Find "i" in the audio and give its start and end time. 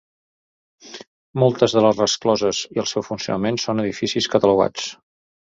2.77-2.83